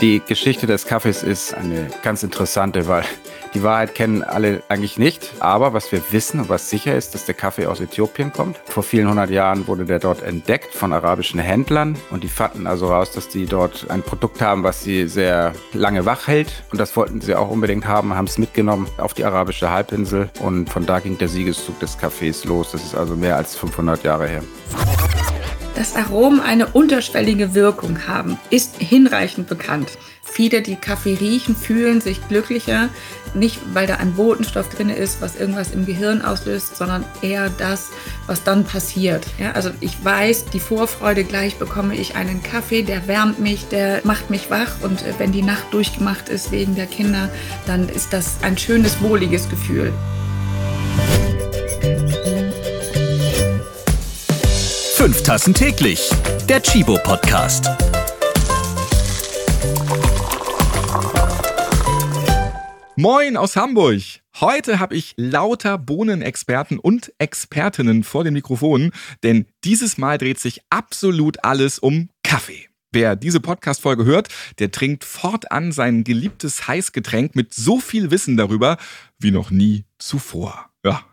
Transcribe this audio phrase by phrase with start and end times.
[0.00, 3.02] Die Geschichte des Kaffees ist eine ganz interessante, weil
[3.52, 5.32] die Wahrheit kennen alle eigentlich nicht.
[5.40, 8.58] Aber was wir wissen und was sicher ist, dass der Kaffee aus Äthiopien kommt.
[8.66, 12.86] Vor vielen hundert Jahren wurde der dort entdeckt von arabischen Händlern und die fanden also
[12.86, 16.62] raus, dass die dort ein Produkt haben, was sie sehr lange wach hält.
[16.70, 20.70] Und das wollten sie auch unbedingt haben, haben es mitgenommen auf die arabische Halbinsel und
[20.70, 22.70] von da ging der Siegeszug des Kaffees los.
[22.70, 24.42] Das ist also mehr als 500 Jahre her.
[25.78, 29.96] Dass Aromen eine unterschwellige Wirkung haben, ist hinreichend bekannt.
[30.24, 32.88] Viele, die Kaffee riechen, fühlen sich glücklicher,
[33.32, 37.90] nicht weil da ein Botenstoff drin ist, was irgendwas im Gehirn auslöst, sondern eher das,
[38.26, 39.24] was dann passiert.
[39.38, 44.00] Ja, also ich weiß, die Vorfreude gleich bekomme ich einen Kaffee, der wärmt mich, der
[44.02, 47.30] macht mich wach und äh, wenn die Nacht durchgemacht ist wegen der Kinder,
[47.66, 49.92] dann ist das ein schönes, wohliges Gefühl.
[54.98, 56.10] Fünf Tassen täglich.
[56.48, 57.66] Der Chibo Podcast.
[62.96, 64.02] Moin aus Hamburg.
[64.40, 68.90] Heute habe ich lauter Bohnenexperten und Expertinnen vor den Mikrofonen,
[69.22, 72.66] denn dieses Mal dreht sich absolut alles um Kaffee.
[72.90, 78.78] Wer diese Podcast-Folge hört, der trinkt fortan sein geliebtes Heißgetränk mit so viel Wissen darüber
[79.20, 80.67] wie noch nie zuvor.
[80.84, 81.04] Ja,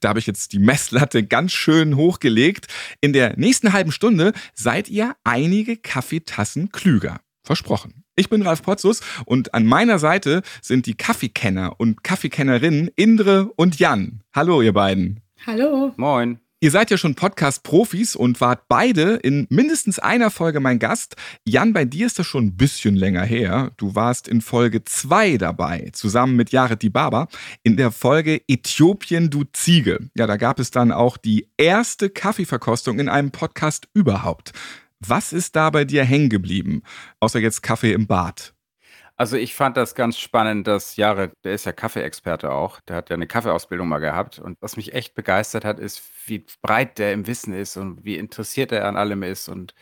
[0.00, 2.66] da habe ich jetzt die Messlatte ganz schön hochgelegt.
[3.00, 7.20] In der nächsten halben Stunde seid ihr einige Kaffeetassen klüger.
[7.42, 8.04] Versprochen.
[8.16, 13.78] Ich bin Ralf Potzus und an meiner Seite sind die Kaffeekenner und Kaffeekennerinnen Indre und
[13.78, 14.22] Jan.
[14.34, 15.20] Hallo, ihr beiden.
[15.46, 15.94] Hallo.
[15.96, 16.38] Moin.
[16.62, 21.16] Ihr seid ja schon Podcast-Profis und wart beide in mindestens einer Folge mein Gast.
[21.46, 23.72] Jan, bei dir ist das schon ein bisschen länger her.
[23.78, 27.28] Du warst in Folge 2 dabei, zusammen mit Jared Dibaba,
[27.62, 30.10] in der Folge Äthiopien, du Ziege.
[30.14, 34.52] Ja, da gab es dann auch die erste Kaffeeverkostung in einem Podcast überhaupt.
[34.98, 36.82] Was ist da bei dir hängen geblieben?
[37.20, 38.52] Außer jetzt Kaffee im Bad.
[39.20, 43.10] Also ich fand das ganz spannend, dass Jahre, der ist ja Kaffeeexperte auch, der hat
[43.10, 44.38] ja eine Kaffeeausbildung mal gehabt.
[44.38, 48.16] Und was mich echt begeistert hat, ist, wie breit der im Wissen ist und wie
[48.16, 49.74] interessiert er an allem ist und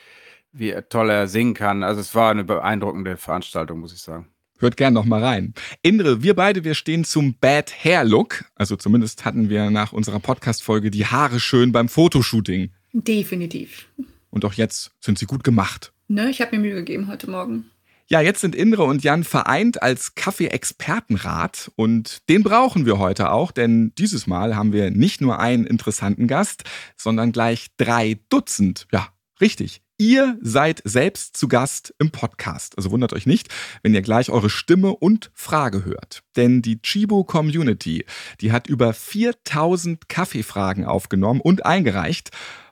[0.50, 1.84] wie toll er singen kann.
[1.84, 4.26] Also es war eine beeindruckende Veranstaltung, muss ich sagen.
[4.58, 5.54] Hört gern noch mal rein.
[5.82, 8.44] Indre, wir beide, wir stehen zum Bad Hair Look.
[8.56, 12.72] Also zumindest hatten wir nach unserer Podcast-Folge die Haare schön beim Fotoshooting.
[12.92, 13.86] Definitiv.
[14.30, 15.92] Und auch jetzt sind sie gut gemacht.
[16.08, 17.70] Ne, ich habe mir Mühe gegeben heute Morgen.
[18.10, 23.52] Ja, jetzt sind Indre und Jan vereint als Kaffee-Expertenrat und den brauchen wir heute auch,
[23.52, 26.64] denn dieses Mal haben wir nicht nur einen interessanten Gast,
[26.96, 28.86] sondern gleich drei Dutzend.
[28.92, 29.08] Ja,
[29.42, 29.82] richtig.
[29.98, 32.78] Ihr seid selbst zu Gast im Podcast.
[32.78, 33.48] Also wundert euch nicht,
[33.82, 36.22] wenn ihr gleich eure Stimme und Frage hört.
[36.34, 38.06] Denn die Chibo Community,
[38.40, 42.30] die hat über 4000 Kaffeefragen aufgenommen und eingereicht.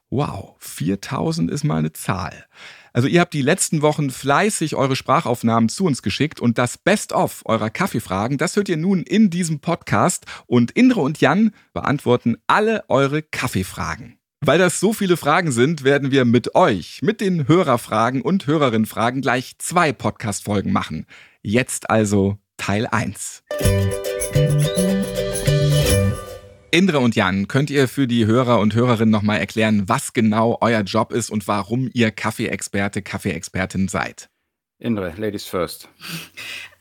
[0.09, 2.47] Wow, 4000 ist mal eine Zahl.
[2.97, 7.43] Also ihr habt die letzten Wochen fleißig eure Sprachaufnahmen zu uns geschickt und das Best-of
[7.45, 12.85] eurer Kaffeefragen, das hört ihr nun in diesem Podcast und Indre und Jan beantworten alle
[12.89, 14.17] eure Kaffeefragen.
[14.41, 19.21] Weil das so viele Fragen sind, werden wir mit euch, mit den Hörerfragen und Hörerinnenfragen
[19.21, 21.05] gleich zwei Podcast-Folgen machen.
[21.43, 23.43] Jetzt also Teil 1.
[26.71, 30.83] Indra und Jan, könnt ihr für die Hörer und Hörerinnen nochmal erklären, was genau euer
[30.83, 34.29] Job ist und warum ihr Kaffeeexperte, Kaffeeexpertin seid?
[34.79, 35.89] Indre, Ladies first.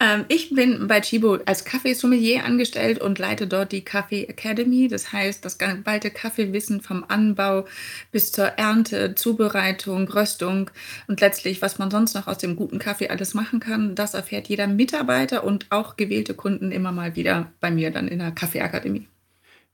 [0.01, 4.90] Ähm, ich bin bei Chibo als Kaffeesommelier angestellt und leite dort die Kaffee Academy.
[4.90, 7.63] Das heißt, das geballte Kaffeewissen vom Anbau
[8.12, 10.69] bis zur Ernte, Zubereitung, Röstung
[11.07, 14.50] und letztlich, was man sonst noch aus dem guten Kaffee alles machen kann, das erfährt
[14.50, 19.07] jeder Mitarbeiter und auch gewählte Kunden immer mal wieder bei mir dann in der Kaffeeakademie.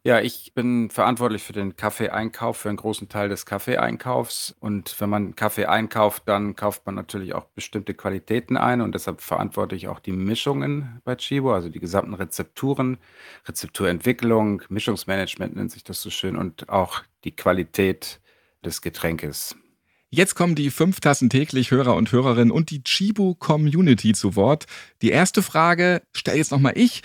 [0.04, 4.56] Ja, ich bin verantwortlich für den Kaffeeeinkauf, für einen großen Teil des Kaffeeeinkaufs.
[4.60, 9.22] Und wenn man Kaffee einkauft, dann kauft man natürlich auch bestimmte Qualitäten ein und deshalb
[9.22, 12.98] verantworte ich auch die Mischungen bei Chibo, also die gesamten Rezepturen,
[13.48, 18.22] Rezepturentwicklung, Mischungsmanagement nennt sich das so schön und auch die Qualität
[18.66, 19.56] des Getränkes.
[20.14, 24.66] Jetzt kommen die fünf Tassen täglich Hörer und Hörerinnen und die Chibo Community zu Wort.
[25.02, 27.02] Die erste Frage stelle jetzt nochmal ich.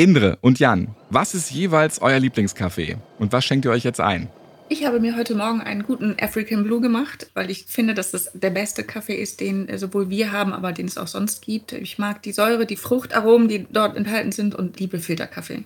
[0.00, 4.30] Indre und Jan, was ist jeweils euer Lieblingskaffee und was schenkt ihr euch jetzt ein?
[4.70, 8.30] Ich habe mir heute Morgen einen guten African Blue gemacht, weil ich finde, dass das
[8.32, 11.72] der beste Kaffee ist, den äh, sowohl wir haben, aber den es auch sonst gibt.
[11.72, 15.64] Ich mag die Säure, die Fruchtaromen, die dort enthalten sind und liebe Filterkaffee.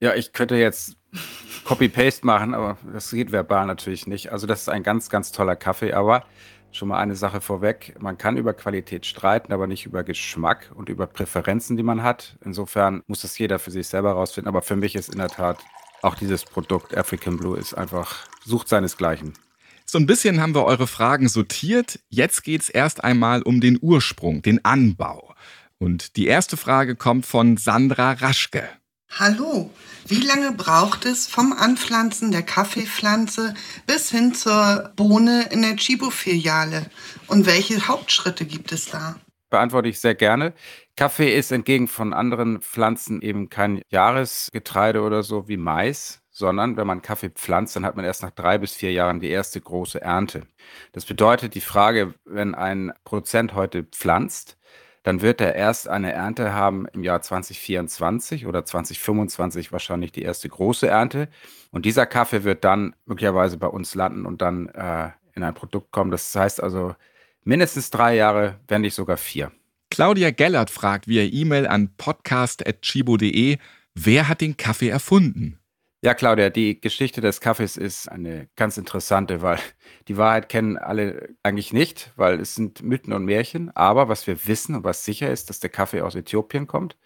[0.00, 0.96] Ja, ich könnte jetzt
[1.64, 4.32] Copy-Paste machen, aber das geht verbal natürlich nicht.
[4.32, 6.24] Also das ist ein ganz, ganz toller Kaffee, aber
[6.74, 7.94] Schon mal eine Sache vorweg.
[8.00, 12.36] Man kann über Qualität streiten, aber nicht über Geschmack und über Präferenzen, die man hat.
[12.44, 14.48] Insofern muss das jeder für sich selber rausfinden.
[14.48, 15.62] Aber für mich ist in der Tat
[16.02, 19.34] auch dieses Produkt African Blue ist einfach, sucht seinesgleichen.
[19.86, 22.00] So ein bisschen haben wir eure Fragen sortiert.
[22.08, 25.32] Jetzt geht es erst einmal um den Ursprung, den Anbau.
[25.78, 28.68] Und die erste Frage kommt von Sandra Raschke.
[29.16, 29.70] Hallo,
[30.08, 33.54] wie lange braucht es vom Anpflanzen der Kaffeepflanze
[33.86, 36.86] bis hin zur Bohne in der Chibo-Filiale?
[37.28, 39.14] Und welche Hauptschritte gibt es da?
[39.50, 40.52] Beantworte ich sehr gerne.
[40.96, 46.88] Kaffee ist entgegen von anderen Pflanzen eben kein Jahresgetreide oder so wie Mais, sondern wenn
[46.88, 50.02] man Kaffee pflanzt, dann hat man erst nach drei bis vier Jahren die erste große
[50.02, 50.48] Ernte.
[50.90, 54.56] Das bedeutet, die Frage, wenn ein Produzent heute pflanzt,
[55.04, 60.48] dann wird er erst eine Ernte haben im Jahr 2024 oder 2025 wahrscheinlich die erste
[60.48, 61.28] große Ernte.
[61.70, 65.92] Und dieser Kaffee wird dann möglicherweise bei uns landen und dann äh, in ein Produkt
[65.92, 66.10] kommen.
[66.10, 66.96] Das heißt also
[67.44, 69.52] mindestens drei Jahre, wenn nicht sogar vier.
[69.90, 73.58] Claudia Gellert fragt via E-Mail an podcast.chibo.de,
[73.94, 75.58] wer hat den Kaffee erfunden?
[76.04, 79.58] Ja, Claudia, die Geschichte des Kaffees ist eine ganz interessante, weil
[80.08, 83.74] die Wahrheit kennen alle eigentlich nicht, weil es sind Mythen und Märchen.
[83.74, 86.98] Aber was wir wissen und was sicher ist, dass der Kaffee aus Äthiopien kommt.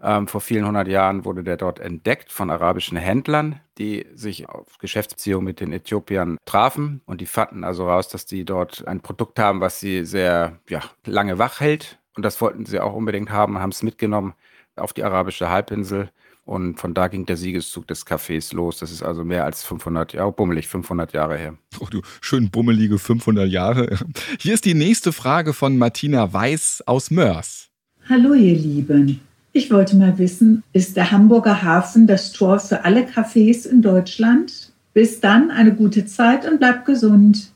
[0.00, 4.78] Ähm, vor vielen hundert Jahren wurde der dort entdeckt von arabischen Händlern, die sich auf
[4.78, 7.02] Geschäftsbeziehungen mit den Äthiopiern trafen.
[7.06, 10.82] Und die fanden also raus, dass die dort ein Produkt haben, was sie sehr ja,
[11.04, 11.98] lange wach hält.
[12.14, 14.34] Und das wollten sie auch unbedingt haben, haben es mitgenommen
[14.76, 16.12] auf die arabische Halbinsel
[16.48, 18.78] und von da ging der Siegeszug des Cafés los.
[18.78, 21.58] Das ist also mehr als 500, ja, bummelig 500 Jahre her.
[21.78, 23.98] Oh, du schön bummelige 500 Jahre.
[24.40, 27.68] Hier ist die nächste Frage von Martina Weiß aus Mörs.
[28.08, 29.20] Hallo, ihr Lieben.
[29.52, 34.72] Ich wollte mal wissen, ist der Hamburger Hafen das Tor für alle Cafés in Deutschland?
[34.94, 37.52] Bis dann, eine gute Zeit und bleibt gesund.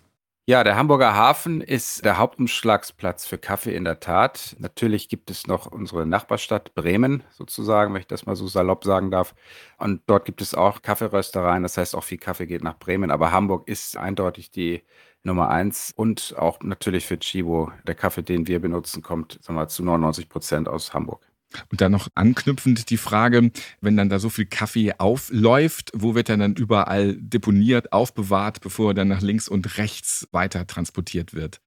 [0.49, 4.57] Ja, der Hamburger Hafen ist der Hauptumschlagsplatz für Kaffee in der Tat.
[4.59, 9.13] Natürlich gibt es noch unsere Nachbarstadt Bremen sozusagen, wenn ich das mal so salopp sagen
[9.13, 9.37] darf.
[9.79, 13.13] Und dort gibt es auch Kaffeeröstereien, das heißt auch viel Kaffee geht nach Bremen.
[13.13, 14.83] Aber Hamburg ist eindeutig die
[15.23, 17.71] Nummer eins und auch natürlich für Chibo.
[17.87, 21.32] Der Kaffee, den wir benutzen, kommt sagen wir, zu 99 Prozent aus Hamburg.
[21.71, 23.51] Und dann noch anknüpfend die Frage,
[23.81, 28.91] wenn dann da so viel Kaffee aufläuft, wo wird er dann überall deponiert, aufbewahrt, bevor
[28.91, 31.61] er dann nach links und rechts weiter transportiert wird?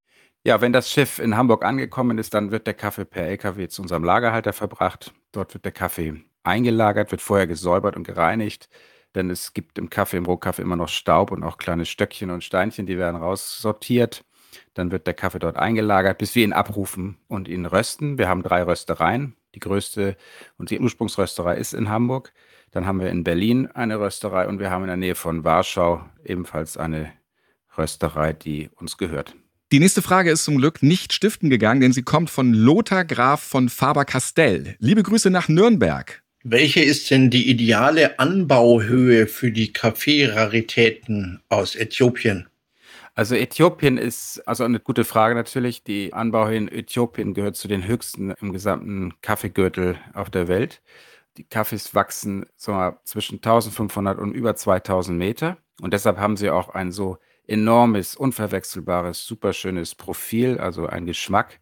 [0.43, 3.81] Ja, wenn das Schiff in Hamburg angekommen ist, dann wird der Kaffee per LKW zu
[3.81, 5.11] unserem Lagerhalter verbracht.
[5.31, 8.69] Dort wird der Kaffee eingelagert, wird vorher gesäubert und gereinigt,
[9.15, 12.43] denn es gibt im Kaffee, im Rohkaffee immer noch Staub und auch kleine Stöckchen und
[12.43, 14.23] Steinchen, die werden raussortiert.
[14.73, 18.17] Dann wird der Kaffee dort eingelagert, bis wir ihn abrufen und ihn rösten.
[18.17, 19.35] Wir haben drei Röstereien.
[19.55, 20.15] Die größte
[20.57, 22.33] und die Ursprungsrösterei ist in Hamburg.
[22.71, 26.05] Dann haben wir in Berlin eine Rösterei und wir haben in der Nähe von Warschau
[26.25, 27.13] ebenfalls eine
[27.77, 29.35] Rösterei, die uns gehört.
[29.71, 33.41] Die nächste Frage ist zum Glück nicht stiften gegangen, denn sie kommt von Lothar Graf
[33.41, 34.75] von Faber-Castell.
[34.79, 36.21] Liebe Grüße nach Nürnberg.
[36.43, 42.47] Welche ist denn die ideale Anbauhöhe für die Kaffeeraritäten aus Äthiopien?
[43.17, 45.83] Also Äthiopien ist also eine gute Frage natürlich.
[45.83, 50.81] Die Anbau in Äthiopien gehört zu den höchsten im gesamten Kaffeegürtel auf der Welt.
[51.37, 55.57] Die Kaffees wachsen sagen wir, zwischen 1500 und über 2000 Meter.
[55.81, 57.17] Und deshalb haben sie auch ein so
[57.47, 61.59] enormes, unverwechselbares, superschönes Profil, also ein Geschmack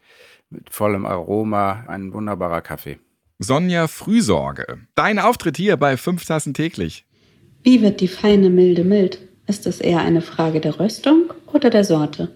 [0.49, 2.99] mit vollem Aroma, ein wunderbarer Kaffee.
[3.37, 7.05] Sonja Frühsorge, dein Auftritt hier bei 5 Tassen täglich.
[7.63, 9.19] Wie wird die feine Milde mild?
[9.45, 12.29] Ist es eher eine Frage der Röstung oder der Sorte?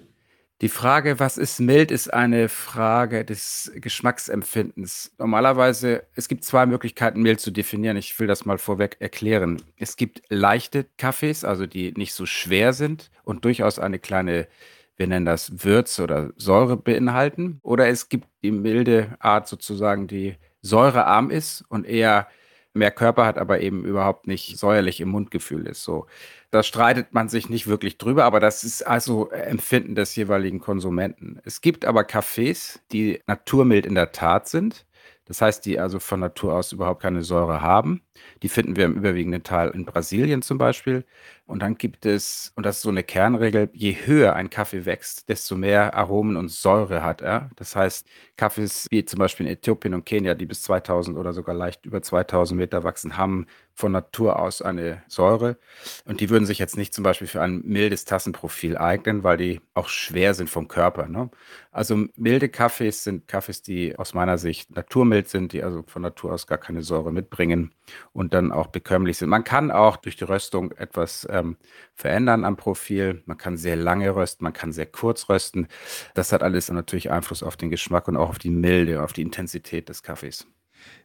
[0.62, 5.14] Die Frage, was ist mild, ist eine Frage des Geschmacksempfindens.
[5.20, 7.96] Normalerweise, es gibt zwei Möglichkeiten, mild zu definieren.
[7.96, 9.62] Ich will das mal vorweg erklären.
[9.78, 14.48] Es gibt leichte Kaffees, also die nicht so schwer sind und durchaus eine kleine,
[14.96, 17.60] wir nennen das Würze oder Säure beinhalten.
[17.62, 22.28] Oder es gibt die milde Art sozusagen, die säurearm ist und eher
[22.74, 25.84] mehr Körper hat, aber eben überhaupt nicht säuerlich im Mundgefühl ist.
[25.84, 26.08] So.
[26.52, 31.40] Da streitet man sich nicht wirklich drüber, aber das ist also Empfinden des jeweiligen Konsumenten.
[31.44, 34.86] Es gibt aber Cafés, die naturmild in der Tat sind.
[35.26, 38.02] Das heißt, die also von Natur aus überhaupt keine Säure haben.
[38.44, 41.06] Die finden wir im überwiegenden Teil in Brasilien zum Beispiel.
[41.48, 45.30] Und dann gibt es, und das ist so eine Kernregel, je höher ein Kaffee wächst,
[45.30, 47.50] desto mehr Aromen und Säure hat er.
[47.56, 48.06] Das heißt,
[48.36, 52.02] Kaffees wie zum Beispiel in Äthiopien und Kenia, die bis 2000 oder sogar leicht über
[52.02, 55.58] 2000 Meter wachsen, haben von Natur aus eine Säure.
[56.04, 59.62] Und die würden sich jetzt nicht zum Beispiel für ein mildes Tassenprofil eignen, weil die
[59.74, 61.08] auch schwer sind vom Körper.
[61.08, 61.30] Ne?
[61.72, 66.34] Also milde Kaffees sind Kaffees, die aus meiner Sicht naturmild sind, die also von Natur
[66.34, 67.72] aus gar keine Säure mitbringen
[68.18, 69.30] und dann auch bekömmlich sind.
[69.30, 71.56] Man kann auch durch die Röstung etwas ähm,
[71.94, 73.22] verändern am Profil.
[73.28, 75.68] Man kann sehr lange rösten, man kann sehr kurz rösten.
[76.16, 79.22] Das hat alles natürlich Einfluss auf den Geschmack und auch auf die Milde, auf die
[79.22, 80.48] Intensität des Kaffees.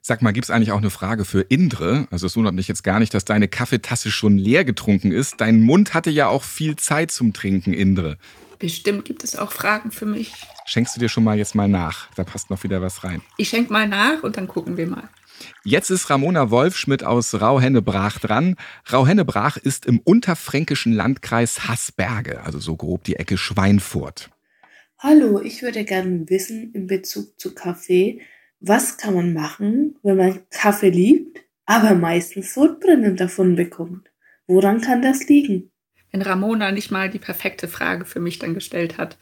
[0.00, 2.09] Sag mal, gibt es eigentlich auch eine Frage für Indre?
[2.11, 5.35] Also es wundert mich jetzt gar nicht, dass deine Kaffeetasse schon leer getrunken ist.
[5.38, 8.16] Dein Mund hatte ja auch viel Zeit zum Trinken, Indre.
[8.59, 10.33] Bestimmt gibt es auch Fragen für mich.
[10.64, 12.09] Schenkst du dir schon mal jetzt mal nach?
[12.14, 13.21] Da passt noch wieder was rein.
[13.37, 15.11] Ich schenk mal nach und dann gucken wir mal.
[15.64, 18.56] Jetzt ist Ramona Wolfschmidt aus Rauhennebrach dran.
[18.92, 24.30] Rauhennebrach ist im unterfränkischen Landkreis Haßberge, also so grob die Ecke Schweinfurt.
[24.99, 28.20] Hallo, ich würde gerne wissen in Bezug zu Kaffee,
[28.61, 34.08] was kann man machen, wenn man Kaffee liebt, aber meistens Sodbrennen davon bekommt?
[34.46, 35.71] Woran kann das liegen?
[36.12, 39.16] Wenn Ramona nicht mal die perfekte Frage für mich dann gestellt hat.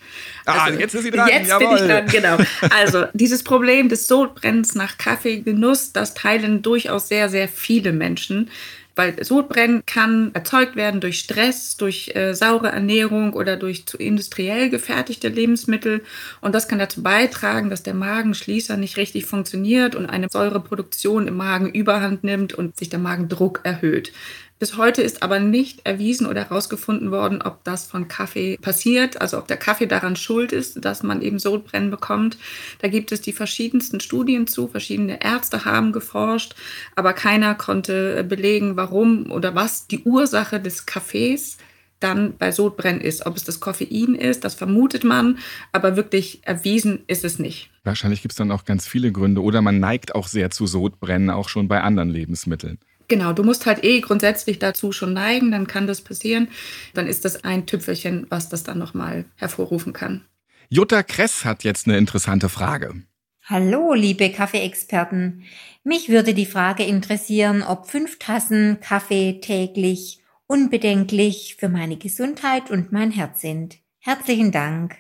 [0.45, 1.29] Ah, also, jetzt ist sie dran.
[1.29, 1.77] Jetzt Jawohl.
[1.77, 2.37] bin ich dran, genau.
[2.77, 8.51] Also dieses Problem des Sodbrennens nach Kaffeegenuss, das teilen durchaus sehr, sehr viele Menschen.
[8.97, 14.69] Weil Sodbrennen kann erzeugt werden durch Stress, durch äh, saure Ernährung oder durch zu industriell
[14.69, 16.03] gefertigte Lebensmittel.
[16.41, 21.37] Und das kann dazu beitragen, dass der Magenschließer nicht richtig funktioniert und eine Säureproduktion im
[21.37, 24.13] Magen überhand nimmt und sich der Magendruck erhöht.
[24.61, 29.39] Bis heute ist aber nicht erwiesen oder herausgefunden worden, ob das von Kaffee passiert, also
[29.39, 32.37] ob der Kaffee daran schuld ist, dass man eben Sodbrennen bekommt.
[32.81, 36.57] Da gibt es die verschiedensten Studien zu, verschiedene Ärzte haben geforscht,
[36.95, 41.57] aber keiner konnte belegen, warum oder was die Ursache des Kaffees
[41.99, 43.25] dann bei Sodbrennen ist.
[43.25, 45.39] Ob es das Koffein ist, das vermutet man,
[45.73, 47.71] aber wirklich erwiesen ist es nicht.
[47.85, 51.31] Wahrscheinlich gibt es dann auch ganz viele Gründe oder man neigt auch sehr zu Sodbrennen,
[51.31, 52.79] auch schon bei anderen Lebensmitteln.
[53.11, 56.47] Genau, du musst halt eh grundsätzlich dazu schon neigen, dann kann das passieren.
[56.95, 60.25] Dann ist das ein Tüpfelchen, was das dann nochmal hervorrufen kann.
[60.69, 63.03] Jutta Kress hat jetzt eine interessante Frage.
[63.45, 65.43] Hallo, liebe Kaffeeexperten.
[65.83, 72.93] Mich würde die Frage interessieren, ob fünf Tassen Kaffee täglich unbedenklich für meine Gesundheit und
[72.93, 73.79] mein Herz sind.
[73.99, 74.97] Herzlichen Dank.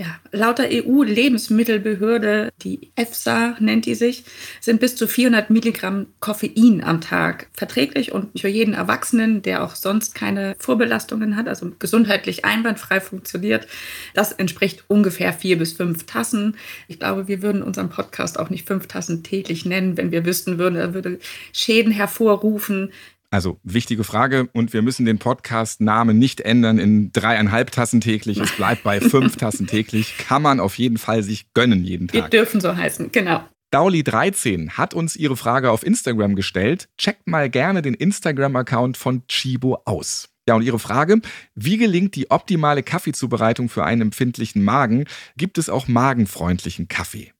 [0.00, 4.24] Ja, laut EU-Lebensmittelbehörde, die EFSA nennt die sich,
[4.58, 9.74] sind bis zu 400 Milligramm Koffein am Tag verträglich und für jeden Erwachsenen, der auch
[9.74, 13.68] sonst keine Vorbelastungen hat, also gesundheitlich einwandfrei funktioniert,
[14.14, 16.56] das entspricht ungefähr vier bis fünf Tassen.
[16.88, 20.56] Ich glaube, wir würden unseren Podcast auch nicht fünf Tassen täglich nennen, wenn wir wüssten
[20.56, 21.18] würden, er würde
[21.52, 22.90] Schäden hervorrufen.
[23.30, 28.38] Also wichtige Frage und wir müssen den Podcast-Namen nicht ändern in dreieinhalb Tassen täglich.
[28.38, 30.18] Es bleibt bei fünf Tassen täglich.
[30.18, 32.14] Kann man auf jeden Fall sich gönnen jeden Tag.
[32.14, 33.44] Wir dürfen so heißen, genau.
[33.72, 36.88] Dauli13 hat uns ihre Frage auf Instagram gestellt.
[36.98, 40.28] Checkt mal gerne den Instagram-Account von Chibo aus.
[40.48, 41.20] Ja, und Ihre Frage,
[41.54, 45.04] wie gelingt die optimale Kaffeezubereitung für einen empfindlichen Magen?
[45.36, 47.32] Gibt es auch magenfreundlichen Kaffee?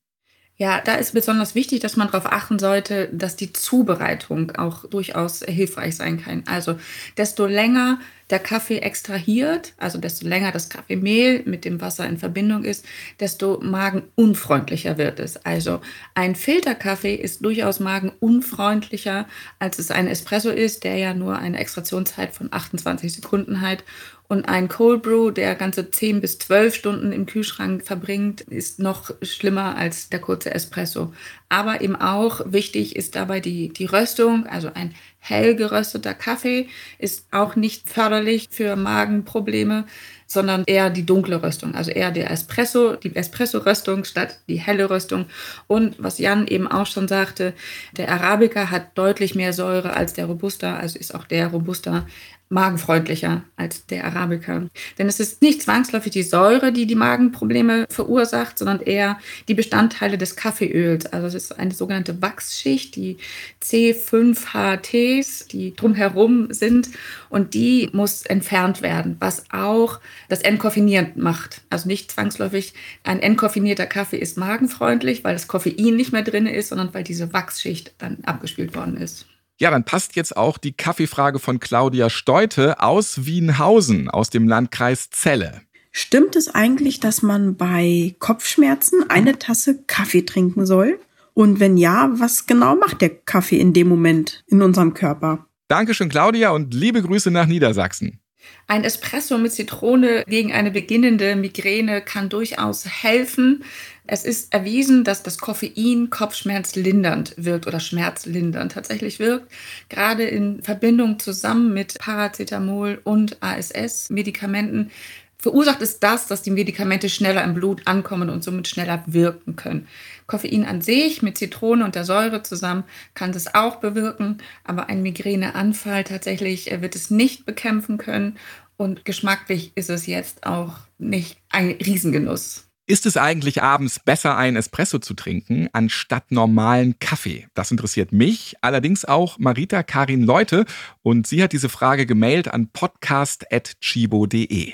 [0.61, 5.40] Ja, da ist besonders wichtig, dass man darauf achten sollte, dass die Zubereitung auch durchaus
[5.40, 6.43] hilfreich sein kann.
[6.47, 6.79] Also
[7.17, 7.99] desto länger
[8.31, 12.85] der Kaffee extrahiert, also desto länger das Kaffeemehl mit dem Wasser in Verbindung ist,
[13.19, 15.37] desto magenunfreundlicher wird es.
[15.45, 15.81] Also
[16.15, 19.27] ein Filterkaffee ist durchaus magenunfreundlicher,
[19.59, 23.85] als es ein Espresso ist, der ja nur eine Extraktionszeit von 28 Sekunden hat
[24.31, 29.11] und ein Cold Brew, der ganze 10 bis 12 Stunden im Kühlschrank verbringt, ist noch
[29.23, 31.13] schlimmer als der kurze Espresso.
[31.49, 34.47] Aber eben auch wichtig ist dabei die, die Röstung.
[34.47, 39.85] Also ein hell gerösteter Kaffee ist auch nicht förderlich für Magenprobleme,
[40.27, 41.75] sondern eher die dunkle Röstung.
[41.75, 45.27] Also eher der Espresso, die Espresso-Röstung statt die helle Röstung.
[45.67, 47.53] Und was Jan eben auch schon sagte,
[47.97, 52.07] der Arabica hat deutlich mehr Säure als der Robusta, also ist auch der Robusta
[52.50, 54.66] magenfreundlicher als der Arabica.
[54.99, 60.19] Denn es ist nicht zwangsläufig die Säure, die die Magenprobleme verursacht, sondern eher die Bestandteile
[60.19, 61.07] des Kaffeeöls.
[61.07, 63.19] Also es ist eine sogenannte Wachsschicht, die
[63.62, 66.90] C5HTs, die drumherum sind
[67.28, 71.62] und die muss entfernt werden, was auch das Entkoffinieren macht.
[71.71, 76.71] Also nicht zwangsläufig ein entkoffinierter Kaffee ist magenfreundlich, weil das Koffein nicht mehr drin ist,
[76.71, 79.26] sondern weil diese Wachsschicht dann abgespült worden ist.
[79.61, 85.11] Ja, dann passt jetzt auch die Kaffeefrage von Claudia Steute aus Wienhausen, aus dem Landkreis
[85.11, 85.61] Celle.
[85.93, 90.99] Stimmt es eigentlich, dass man bei Kopfschmerzen eine Tasse Kaffee trinken soll?
[91.35, 95.45] Und wenn ja, was genau macht der Kaffee in dem Moment in unserem Körper?
[95.69, 98.19] Dankeschön, Claudia, und liebe Grüße nach Niedersachsen.
[98.67, 103.64] Ein Espresso mit Zitrone gegen eine beginnende Migräne kann durchaus helfen.
[104.12, 109.52] Es ist erwiesen, dass das Koffein kopfschmerzlindernd wirkt oder schmerzlindernd tatsächlich wirkt,
[109.88, 114.90] gerade in Verbindung zusammen mit Paracetamol und ASS-Medikamenten.
[115.38, 119.87] Verursacht es das, dass die Medikamente schneller im Blut ankommen und somit schneller wirken können.
[120.26, 122.83] Koffein an sich mit Zitrone und der Säure zusammen
[123.14, 128.38] kann das auch bewirken, aber ein Migräneanfall tatsächlich äh, wird es nicht bekämpfen können
[128.76, 132.70] und geschmacklich ist es jetzt auch nicht ein Riesengenuss.
[132.90, 137.47] Ist es eigentlich abends besser, einen Espresso zu trinken, anstatt normalen Kaffee?
[137.54, 140.64] Das interessiert mich, allerdings auch Marita Karin Leute.
[141.02, 144.73] Und sie hat diese Frage gemailt an podcast.chibo.de.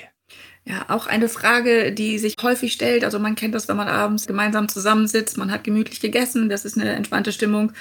[0.69, 3.05] Ja, auch eine Frage, die sich häufig stellt.
[3.05, 6.77] Also man kennt das, wenn man abends gemeinsam zusammensitzt, man hat gemütlich gegessen, das ist
[6.77, 7.71] eine entspannte Stimmung.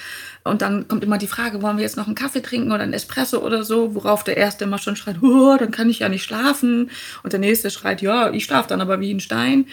[0.44, 2.92] Und dann kommt immer die Frage, wollen wir jetzt noch einen Kaffee trinken oder einen
[2.92, 6.22] Espresso oder so, worauf der erste immer schon schreit, oh, dann kann ich ja nicht
[6.22, 6.90] schlafen.
[7.24, 9.66] Und der nächste schreit, ja, ich schlafe dann aber wie ein Stein.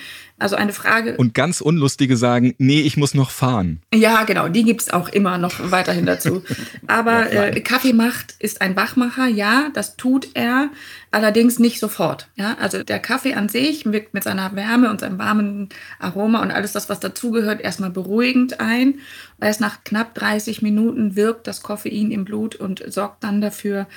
[0.43, 1.15] Also eine Frage.
[1.15, 3.79] Und ganz Unlustige sagen, nee, ich muss noch fahren.
[3.93, 6.43] Ja, genau, die gibt es auch immer noch weiterhin dazu.
[6.87, 10.69] Aber äh, Kaffee macht ist ein Wachmacher, ja, das tut er,
[11.11, 12.27] allerdings nicht sofort.
[12.35, 16.51] Ja, also der Kaffee an sich wirkt mit seiner Wärme und seinem warmen Aroma und
[16.51, 18.95] alles das, was dazugehört, erstmal beruhigend ein.
[19.41, 23.87] Erst nach knapp 30 Minuten wirkt das Koffein im Blut und sorgt dann dafür,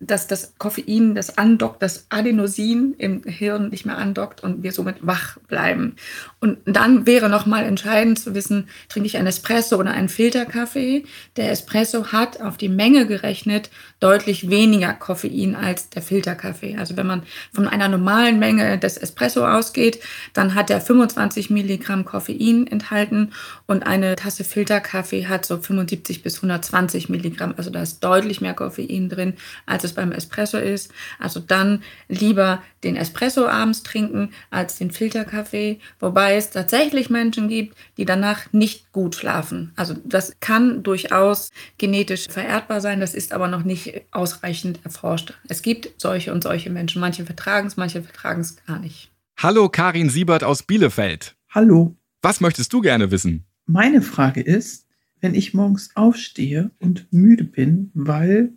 [0.00, 4.96] dass das Koffein, das andockt, das Adenosin im Hirn nicht mehr andockt und wir somit
[5.00, 5.96] wach bleiben.
[6.40, 11.04] Und dann wäre nochmal entscheidend zu wissen, trinke ich einen Espresso oder einen Filterkaffee.
[11.36, 16.76] Der Espresso hat auf die Menge gerechnet deutlich weniger Koffein als der Filterkaffee.
[16.76, 17.22] Also wenn man
[17.52, 20.00] von einer normalen Menge des Espresso ausgeht,
[20.34, 23.32] dann hat er 25 Milligramm Koffein enthalten
[23.66, 27.54] und eine Tasse Filterkaffee hat so 75 bis 120 Milligramm.
[27.56, 29.34] Also da ist deutlich mehr Koffein drin,
[29.64, 30.92] als es beim Espresso ist.
[31.18, 37.76] Also dann lieber den Espresso abends trinken als den Filterkaffee, wobei es tatsächlich Menschen gibt,
[37.98, 39.72] die danach nicht gut schlafen.
[39.76, 45.34] Also das kann durchaus genetisch vererbbar sein, das ist aber noch nicht ausreichend erforscht.
[45.48, 47.00] Es gibt solche und solche Menschen.
[47.00, 49.10] Manche vertragen es, manche vertragen es gar nicht.
[49.36, 51.36] Hallo Karin Siebert aus Bielefeld.
[51.50, 51.96] Hallo.
[52.22, 53.44] Was möchtest du gerne wissen?
[53.66, 54.86] Meine Frage ist,
[55.20, 58.52] wenn ich morgens aufstehe und müde bin, weil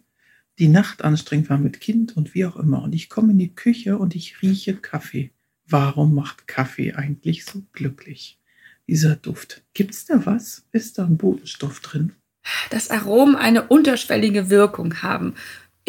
[0.60, 2.84] die Nacht anstrengend war mit Kind und wie auch immer.
[2.84, 5.32] Und ich komme in die Küche und ich rieche Kaffee.
[5.66, 8.40] Warum macht Kaffee eigentlich so glücklich?
[8.88, 9.64] Dieser Duft.
[9.74, 10.66] Gibt's da was?
[10.72, 12.14] Ist da ein Botenstoff drin?
[12.72, 15.36] Dass Aromen eine unterschwellige Wirkung haben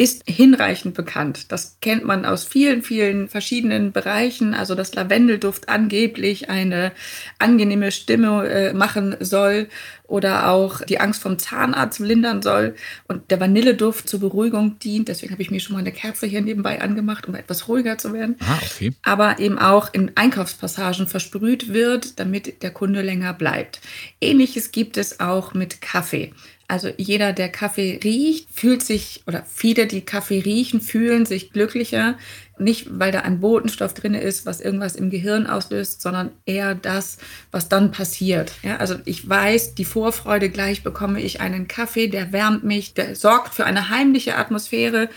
[0.01, 1.51] ist hinreichend bekannt.
[1.51, 4.55] Das kennt man aus vielen, vielen verschiedenen Bereichen.
[4.55, 6.91] Also, dass Lavendelduft angeblich eine
[7.37, 9.67] angenehme Stimme äh, machen soll
[10.07, 12.73] oder auch die Angst vom Zahnarzt lindern soll
[13.07, 15.07] und der Vanilleduft zur Beruhigung dient.
[15.07, 18.11] Deswegen habe ich mir schon mal eine Kerze hier nebenbei angemacht, um etwas ruhiger zu
[18.11, 18.37] werden.
[18.39, 18.93] Ah, okay.
[19.03, 23.81] Aber eben auch in Einkaufspassagen versprüht wird, damit der Kunde länger bleibt.
[24.19, 26.33] Ähnliches gibt es auch mit Kaffee.
[26.71, 32.17] Also jeder, der Kaffee riecht, fühlt sich, oder viele, die Kaffee riechen, fühlen sich glücklicher,
[32.57, 37.17] nicht, weil da ein Botenstoff drin ist, was irgendwas im Gehirn auslöst, sondern eher das,
[37.51, 38.53] was dann passiert.
[38.63, 43.17] Ja, also ich weiß, die Vorfreude gleich bekomme ich einen Kaffee, der wärmt mich, der
[43.17, 45.09] sorgt für eine heimliche Atmosphäre,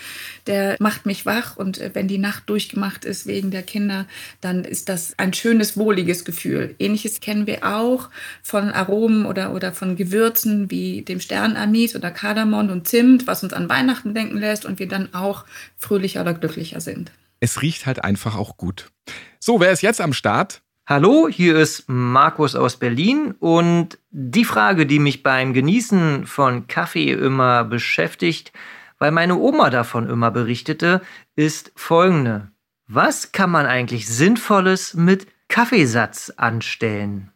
[0.47, 4.07] der macht mich wach und äh, wenn die Nacht durchgemacht ist wegen der Kinder,
[4.41, 6.75] dann ist das ein schönes, wohliges Gefühl.
[6.79, 8.11] Ähnliches kennen wir auch
[8.43, 13.53] von Aromen oder, oder von Gewürzen wie dem Sternanis oder Kardamom und Zimt, was uns
[13.53, 15.45] an Weihnachten denken lässt und wir dann auch
[15.77, 17.11] fröhlicher oder glücklicher sind
[17.45, 18.91] es riecht halt einfach auch gut.
[19.39, 20.63] So, wer ist jetzt am Start?
[20.87, 27.13] Hallo, hier ist Markus aus Berlin und die Frage, die mich beim Genießen von Kaffee
[27.13, 28.53] immer beschäftigt,
[28.99, 31.01] weil meine Oma davon immer berichtete,
[31.37, 32.51] ist folgende.
[32.87, 37.35] Was kann man eigentlich Sinnvolles mit Kaffeesatz anstellen?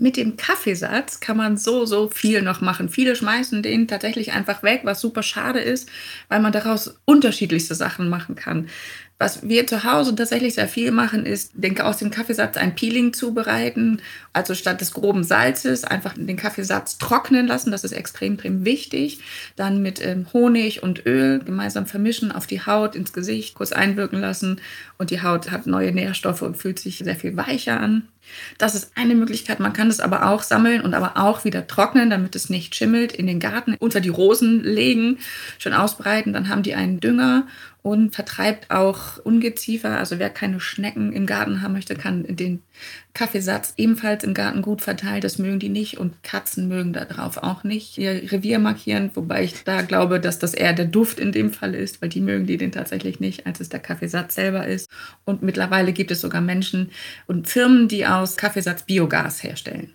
[0.00, 2.88] mit dem Kaffeesatz kann man so, so viel noch machen.
[2.88, 5.90] Viele schmeißen den tatsächlich einfach weg, was super schade ist,
[6.28, 8.68] weil man daraus unterschiedlichste Sachen machen kann.
[9.18, 13.12] Was wir zu Hause tatsächlich sehr viel machen, ist, denke aus dem Kaffeesatz ein Peeling
[13.12, 14.00] zubereiten.
[14.32, 17.70] Also statt des groben Salzes einfach den Kaffeesatz trocknen lassen.
[17.70, 19.20] Das ist extrem, extrem wichtig.
[19.56, 24.20] Dann mit ähm, Honig und Öl gemeinsam vermischen, auf die Haut, ins Gesicht, kurz einwirken
[24.20, 24.60] lassen.
[24.98, 28.08] Und die Haut hat neue Nährstoffe und fühlt sich sehr viel weicher an.
[28.58, 29.60] Das ist eine Möglichkeit.
[29.60, 33.12] Man kann es aber auch sammeln und aber auch wieder trocknen, damit es nicht schimmelt,
[33.12, 35.18] in den Garten unter die Rosen legen,
[35.58, 36.32] schön ausbreiten.
[36.32, 37.46] Dann haben die einen Dünger
[37.82, 39.98] und vertreibt auch Ungeziefer.
[39.98, 42.62] Also wer keine Schnecken im Garten haben möchte, kann den
[43.14, 45.20] Kaffeesatz ebenfalls im Garten gut verteilen.
[45.20, 49.64] Das mögen die nicht und Katzen mögen darauf auch nicht ihr Revier markieren, wobei ich
[49.64, 52.56] da glaube, dass das eher der Duft in dem Fall ist, weil die mögen die
[52.56, 54.88] den tatsächlich nicht, als es der Kaffeesatz selber ist.
[55.24, 56.90] Und mittlerweile gibt es sogar Menschen
[57.26, 59.92] und Firmen, die aus Kaffeesatz Biogas herstellen.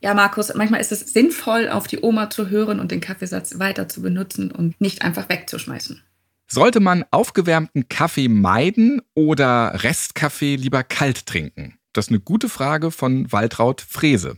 [0.00, 3.88] Ja, Markus, manchmal ist es sinnvoll, auf die Oma zu hören und den Kaffeesatz weiter
[3.88, 6.02] zu benutzen und nicht einfach wegzuschmeißen.
[6.48, 11.75] Sollte man aufgewärmten Kaffee meiden oder Restkaffee lieber kalt trinken?
[11.96, 14.36] Das ist eine gute Frage von Waltraud Frese.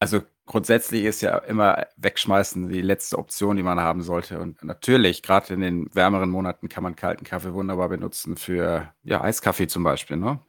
[0.00, 4.40] Also grundsätzlich ist ja immer wegschmeißen die letzte Option, die man haben sollte.
[4.40, 9.20] Und natürlich, gerade in den wärmeren Monaten kann man kalten Kaffee wunderbar benutzen für ja,
[9.22, 10.16] Eiskaffee zum Beispiel.
[10.16, 10.40] Ne?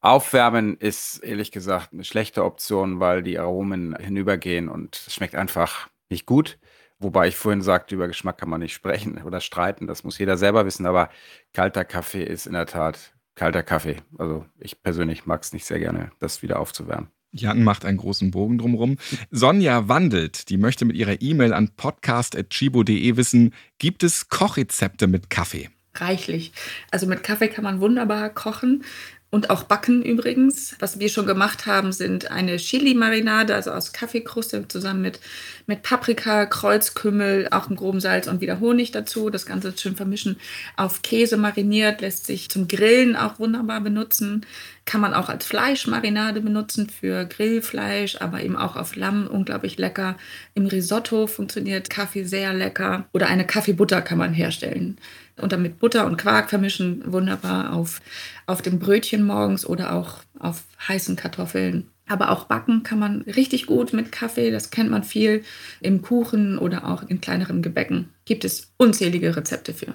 [0.00, 5.90] Aufwärmen ist ehrlich gesagt eine schlechte Option, weil die Aromen hinübergehen und es schmeckt einfach
[6.08, 6.58] nicht gut.
[6.98, 9.86] Wobei ich vorhin sagte, über Geschmack kann man nicht sprechen oder streiten.
[9.86, 10.86] Das muss jeder selber wissen.
[10.86, 11.10] Aber
[11.52, 13.96] kalter Kaffee ist in der Tat kalter Kaffee.
[14.18, 17.08] Also ich persönlich mag es nicht sehr gerne, das wieder aufzuwärmen.
[17.32, 18.96] Jan macht einen großen Bogen drumherum.
[19.30, 25.70] Sonja wandelt, die möchte mit ihrer E-Mail an podcast.chibo.de wissen, gibt es Kochrezepte mit Kaffee?
[25.94, 26.52] Reichlich.
[26.90, 28.84] Also mit Kaffee kann man wunderbar kochen.
[29.32, 30.74] Und auch backen übrigens.
[30.80, 35.20] Was wir schon gemacht haben, sind eine Chili-Marinade, also aus Kaffeekruste zusammen mit,
[35.66, 39.30] mit Paprika, Kreuzkümmel, auch einem groben Salz und wieder Honig dazu.
[39.30, 40.36] Das Ganze schön vermischen.
[40.76, 44.44] Auf Käse mariniert, lässt sich zum Grillen auch wunderbar benutzen.
[44.84, 50.16] Kann man auch als Fleischmarinade benutzen für Grillfleisch, aber eben auch auf Lamm unglaublich lecker.
[50.54, 53.06] Im Risotto funktioniert Kaffee sehr lecker.
[53.12, 54.98] Oder eine Kaffeebutter kann man herstellen
[55.40, 58.00] und dann mit Butter und Quark vermischen, wunderbar auf,
[58.46, 61.88] auf dem Brötchen morgens oder auch auf heißen Kartoffeln.
[62.06, 65.44] Aber auch backen kann man richtig gut mit Kaffee, das kennt man viel
[65.80, 68.08] im Kuchen oder auch in kleineren Gebäcken.
[68.24, 69.94] Gibt es unzählige Rezepte für.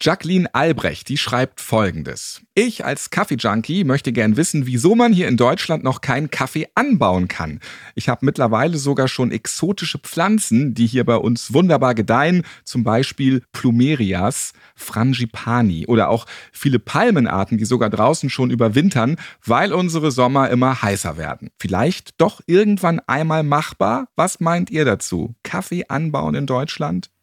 [0.00, 2.42] Jacqueline Albrecht, die schreibt folgendes.
[2.54, 7.28] Ich als Kaffee-Junkie möchte gern wissen, wieso man hier in Deutschland noch keinen Kaffee anbauen
[7.28, 7.60] kann.
[7.94, 13.42] Ich habe mittlerweile sogar schon exotische Pflanzen, die hier bei uns wunderbar gedeihen, zum Beispiel
[13.52, 20.82] Plumerias, Frangipani oder auch viele Palmenarten, die sogar draußen schon überwintern, weil unsere Sommer immer
[20.82, 21.50] heißer werden.
[21.58, 24.08] Vielleicht doch irgendwann einmal machbar?
[24.16, 25.34] Was meint ihr dazu?
[25.44, 27.13] Kaffee anbauen in Deutschland?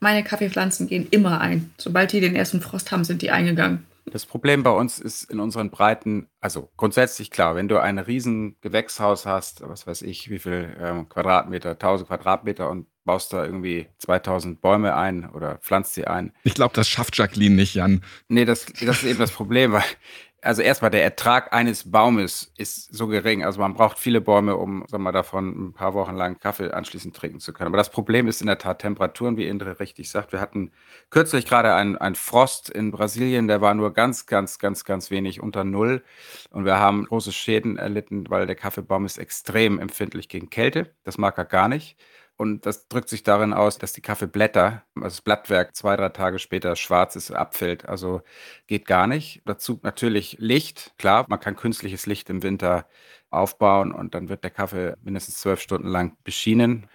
[0.00, 1.72] Meine Kaffeepflanzen gehen immer ein.
[1.76, 3.86] Sobald die den ersten Frost haben, sind die eingegangen.
[4.06, 8.56] Das Problem bei uns ist in unseren Breiten, also grundsätzlich klar, wenn du ein riesen
[8.60, 13.88] Gewächshaus hast, was weiß ich, wie viel ähm, Quadratmeter, 1000 Quadratmeter und baust da irgendwie
[13.98, 16.32] 2000 Bäume ein oder pflanzt sie ein.
[16.44, 18.02] Ich glaube, das schafft Jacqueline nicht, Jan.
[18.28, 19.84] Nee, das, das ist eben das Problem, weil
[20.42, 23.44] also erstmal der Ertrag eines Baumes ist so gering.
[23.44, 27.14] Also man braucht viele Bäume, um sagen wir, davon ein paar Wochen lang Kaffee anschließend
[27.14, 27.68] trinken zu können.
[27.68, 30.32] Aber das Problem ist in der Tat Temperaturen, wie Indre richtig sagt.
[30.32, 30.72] Wir hatten
[31.10, 35.40] kürzlich gerade einen, einen Frost in Brasilien, der war nur ganz, ganz, ganz, ganz wenig
[35.42, 36.02] unter Null.
[36.50, 40.94] Und wir haben große Schäden erlitten, weil der Kaffeebaum ist extrem empfindlich gegen Kälte.
[41.04, 41.96] Das mag er gar nicht.
[42.40, 46.38] Und das drückt sich darin aus, dass die Kaffeeblätter, also das Blattwerk, zwei, drei Tage
[46.38, 47.86] später schwarz ist, abfällt.
[47.86, 48.22] Also
[48.66, 49.42] geht gar nicht.
[49.44, 50.94] Dazu natürlich Licht.
[50.96, 52.86] Klar, man kann künstliches Licht im Winter
[53.28, 56.86] aufbauen und dann wird der Kaffee mindestens zwölf Stunden lang beschienen.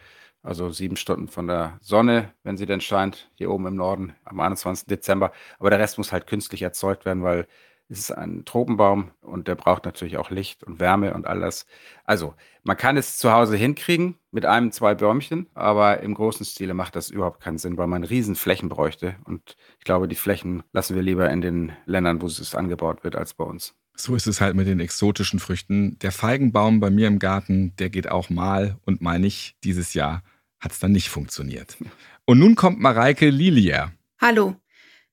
[0.41, 4.39] Also sieben Stunden von der Sonne, wenn sie denn scheint, hier oben im Norden am
[4.39, 4.87] 21.
[4.87, 5.31] Dezember.
[5.59, 7.45] Aber der Rest muss halt künstlich erzeugt werden, weil
[7.87, 11.67] es ist ein Tropenbaum und der braucht natürlich auch Licht und Wärme und alles.
[12.03, 16.73] Also, man kann es zu Hause hinkriegen mit einem, zwei Bäumchen, aber im großen Stile
[16.73, 19.15] macht das überhaupt keinen Sinn, weil man riesen Flächen bräuchte.
[19.25, 23.15] Und ich glaube, die Flächen lassen wir lieber in den Ländern, wo es angebaut wird,
[23.15, 23.75] als bei uns.
[23.95, 25.97] So ist es halt mit den exotischen Früchten.
[25.99, 29.55] Der Feigenbaum bei mir im Garten, der geht auch mal und mal nicht.
[29.63, 30.23] Dieses Jahr
[30.59, 31.77] hat es dann nicht funktioniert.
[32.25, 33.93] Und nun kommt Mareike Lilier.
[34.19, 34.55] Hallo.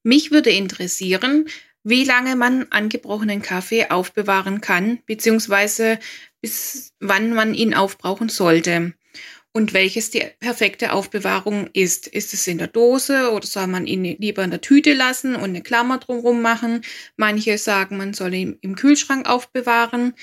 [0.02, 1.46] Mich würde interessieren,
[1.84, 5.98] wie lange man angebrochenen Kaffee aufbewahren kann, beziehungsweise
[6.40, 8.94] bis wann man ihn aufbrauchen sollte.
[9.54, 12.06] Und welches die perfekte Aufbewahrung ist.
[12.06, 15.50] Ist es in der Dose oder soll man ihn lieber in der Tüte lassen und
[15.50, 16.80] eine Klammer drumherum machen?
[17.16, 20.14] Manche sagen, man soll ihn im Kühlschrank aufbewahren.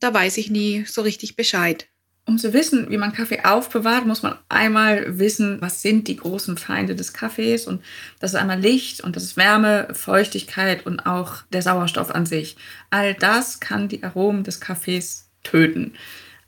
[0.00, 1.91] Da weiß ich nie so richtig Bescheid.
[2.24, 6.56] Um zu wissen, wie man Kaffee aufbewahrt, muss man einmal wissen, was sind die großen
[6.56, 7.66] Feinde des Kaffees.
[7.66, 7.82] Und
[8.20, 12.56] das ist einmal Licht und das ist Wärme, Feuchtigkeit und auch der Sauerstoff an sich.
[12.90, 15.94] All das kann die Aromen des Kaffees töten.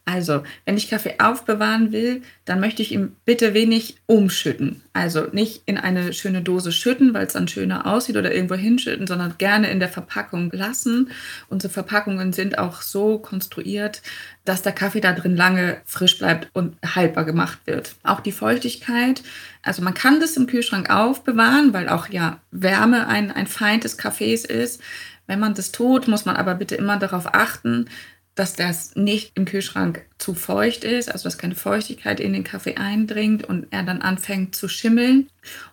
[0.06, 4.82] Also, wenn ich Kaffee aufbewahren will, dann möchte ich ihn bitte wenig umschütten.
[4.92, 9.06] Also nicht in eine schöne Dose schütten, weil es dann schöner aussieht oder irgendwo hinschütten,
[9.06, 11.10] sondern gerne in der Verpackung lassen.
[11.48, 14.02] Unsere Verpackungen sind auch so konstruiert,
[14.44, 17.96] dass der Kaffee da drin lange frisch bleibt und haltbar gemacht wird.
[18.02, 19.22] Auch die Feuchtigkeit.
[19.62, 23.96] Also man kann das im Kühlschrank aufbewahren, weil auch ja Wärme ein, ein Feind des
[23.96, 24.82] Kaffees ist.
[25.26, 27.86] Wenn man das tut, muss man aber bitte immer darauf achten,
[28.34, 32.76] dass das nicht im Kühlschrank zu feucht ist, also dass keine Feuchtigkeit in den Kaffee
[32.76, 35.28] eindringt und er dann anfängt zu schimmeln.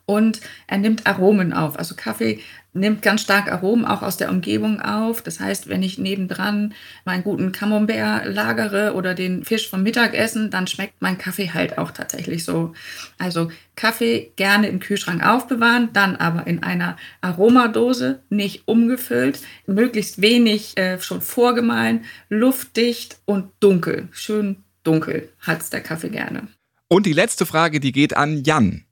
[0.06, 1.80] Und er nimmt Aromen auf.
[1.80, 2.40] Also Kaffee
[2.74, 5.22] nimmt ganz stark Aromen auch aus der Umgebung auf.
[5.22, 6.74] Das heißt, wenn ich nebendran
[7.06, 11.92] meinen guten Camembert lagere oder den Fisch vom Mittagessen, dann schmeckt mein Kaffee halt auch
[11.92, 12.74] tatsächlich so.
[13.18, 20.78] Also Kaffee gerne im Kühlschrank aufbewahren, dann aber in einer Aromadose, nicht umgefüllt, möglichst wenig
[20.78, 24.08] äh, schon vorgemahlen, luftdicht und dunkel.
[24.12, 26.48] Schön dunkel hat's der Kaffee gerne.
[26.88, 28.86] Und die letzte Frage, die geht an Jan.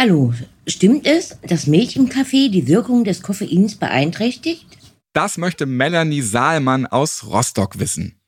[0.00, 0.32] Hallo,
[0.68, 4.78] stimmt es, dass Milch im Kaffee die Wirkung des Koffeins beeinträchtigt?
[5.12, 8.20] Das möchte Melanie Saalmann aus Rostock wissen.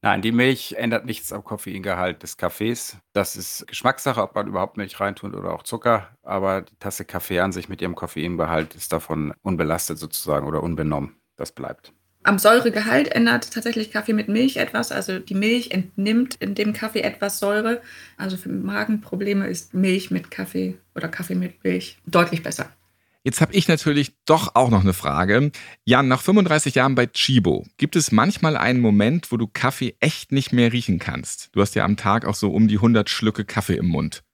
[0.00, 2.96] Nein, die Milch ändert nichts am Koffeingehalt des Kaffees.
[3.12, 6.08] Das ist Geschmackssache, ob man überhaupt Milch reintut oder auch Zucker.
[6.24, 11.14] Aber die Tasse Kaffee an sich mit ihrem Koffeinbehalt ist davon unbelastet sozusagen oder unbenommen.
[11.36, 11.92] Das bleibt.
[12.24, 14.92] Am Säuregehalt ändert tatsächlich Kaffee mit Milch etwas.
[14.92, 17.82] Also die Milch entnimmt in dem Kaffee etwas Säure.
[18.16, 22.70] Also für Magenprobleme ist Milch mit Kaffee oder Kaffee mit Milch deutlich besser.
[23.24, 25.52] Jetzt habe ich natürlich doch auch noch eine Frage.
[25.84, 30.32] Jan, nach 35 Jahren bei Chibo, gibt es manchmal einen Moment, wo du Kaffee echt
[30.32, 31.50] nicht mehr riechen kannst?
[31.52, 34.24] Du hast ja am Tag auch so um die 100 Schlücke Kaffee im Mund.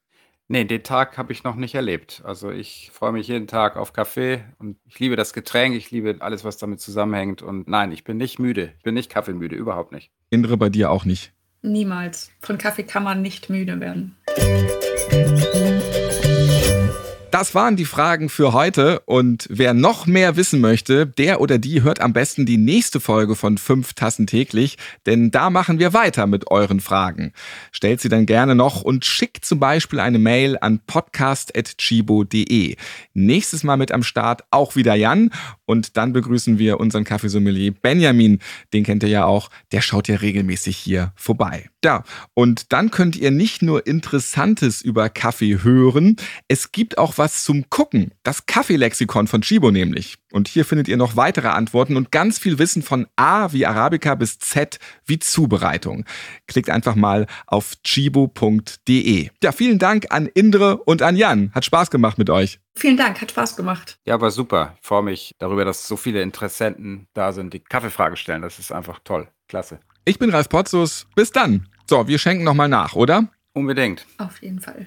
[0.51, 2.23] Nee, den Tag habe ich noch nicht erlebt.
[2.25, 6.17] Also ich freue mich jeden Tag auf Kaffee und ich liebe das Getränk, ich liebe
[6.21, 7.43] alles, was damit zusammenhängt.
[7.43, 8.73] Und nein, ich bin nicht müde.
[8.79, 10.11] Ich bin nicht kaffeemüde, überhaupt nicht.
[10.31, 11.33] Indre bei dir auch nicht.
[11.61, 12.31] Niemals.
[12.41, 14.17] Von Kaffee kann man nicht müde werden.
[17.31, 21.83] Das waren die Fragen für heute und wer noch mehr wissen möchte, der oder die
[21.83, 26.27] hört am besten die nächste Folge von 5 Tassen täglich, denn da machen wir weiter
[26.27, 27.35] mit euren Fragen.
[27.71, 32.77] Stellt sie dann gerne noch und schickt zum Beispiel eine Mail an podcast.chibo.de.
[33.12, 35.31] Nächstes Mal mit am Start auch wieder Jan
[35.67, 38.38] und dann begrüßen wir unseren Kaffeesommelier Benjamin,
[38.73, 41.69] den kennt ihr ja auch, der schaut ja regelmäßig hier vorbei.
[41.85, 46.17] Ja, und dann könnt ihr nicht nur Interessantes über Kaffee hören,
[46.49, 48.13] es gibt auch was zum Gucken.
[48.23, 50.17] Das Kaffeelexikon von Chibo nämlich.
[50.33, 54.15] Und hier findet ihr noch weitere Antworten und ganz viel Wissen von A wie Arabica
[54.15, 56.05] bis Z wie Zubereitung.
[56.47, 59.31] Klickt einfach mal auf chibo.de.
[59.43, 61.51] Ja, vielen Dank an Indre und an Jan.
[61.55, 62.61] Hat Spaß gemacht mit euch.
[62.77, 63.99] Vielen Dank, hat Spaß gemacht.
[64.05, 64.77] Ja, war super.
[64.81, 68.43] Ich freue mich darüber, dass so viele Interessenten da sind, die Kaffeefragen stellen.
[68.43, 69.29] Das ist einfach toll.
[69.49, 69.81] Klasse.
[70.05, 71.07] Ich bin Ralf Potzus.
[71.17, 71.69] Bis dann.
[71.89, 73.29] So, wir schenken nochmal nach, oder?
[73.55, 74.07] Unbedingt.
[74.19, 74.87] Auf jeden Fall.